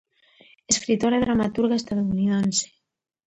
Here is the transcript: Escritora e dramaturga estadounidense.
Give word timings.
Escritora 0.73 1.17
e 1.17 1.23
dramaturga 1.25 1.79
estadounidense. 1.81 2.67